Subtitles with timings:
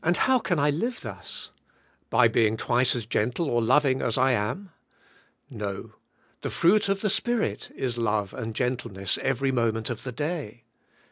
[0.00, 1.50] And how can I live thus?
[2.08, 4.70] By being twice as gentle or loving as I am?
[5.50, 5.94] No!
[6.42, 10.62] The fruit of the Spirit is love and gentleness every moment of the day.